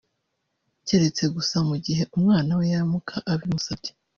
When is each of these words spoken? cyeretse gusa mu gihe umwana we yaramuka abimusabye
cyeretse 0.85 1.23
gusa 1.35 1.57
mu 1.69 1.75
gihe 1.85 2.03
umwana 2.17 2.51
we 2.57 2.65
yaramuka 2.73 3.15
abimusabye 3.31 3.91